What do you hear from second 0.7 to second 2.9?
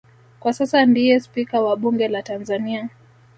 ndiye Spika wa Bunge la Tanzania